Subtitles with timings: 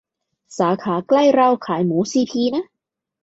[0.57, 2.63] สาขาใกล้เราขายหมูซีพีนะ